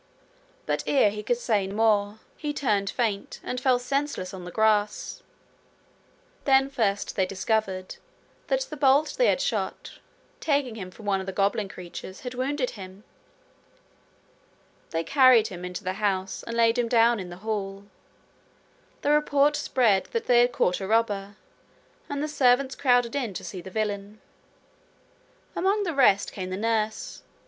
[0.65, 5.21] But ere he could say more he turned faint, and fell senseless on the grass.
[6.45, 7.97] Then first they discovered
[8.47, 9.99] that the bolt they had shot,
[10.39, 13.03] taking him for one of the goblin creatures, had wounded him.
[14.89, 17.85] They carried him into the house and laid him down in the hall.
[19.03, 21.35] The report spread that they had caught a robber,
[22.09, 24.19] and the servants crowded in to see the villain.
[25.55, 27.21] Amongst the rest came the nurse.